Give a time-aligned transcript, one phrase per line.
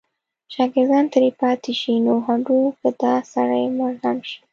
[0.53, 4.39] شاګردان ترې پاتې شي نو هډو که دا سړی مړ هم شي.